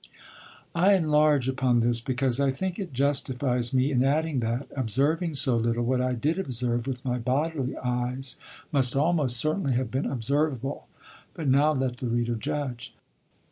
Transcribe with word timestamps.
]I 0.73 0.95
enlarge 0.95 1.47
upon 1.47 1.81
this 1.81 2.01
because 2.01 2.39
I 2.39 2.49
think 2.49 2.79
it 2.79 2.91
justifies 2.91 3.71
me 3.71 3.91
in 3.91 4.03
adding 4.03 4.39
that, 4.39 4.67
observing 4.75 5.35
so 5.35 5.55
little, 5.57 5.85
what 5.85 6.01
I 6.01 6.13
did 6.13 6.39
observe 6.39 6.87
with 6.87 7.05
my 7.05 7.19
bodily 7.19 7.77
eyes 7.77 8.37
must 8.71 8.95
almost 8.95 9.37
certainly 9.37 9.73
have 9.73 9.91
been 9.91 10.07
observable. 10.07 10.87
But 11.35 11.47
now 11.49 11.73
let 11.73 11.97
the 11.97 12.07
reader 12.09 12.33
judge. 12.33 12.95